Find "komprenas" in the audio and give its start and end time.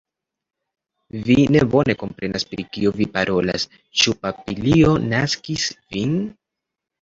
2.03-2.45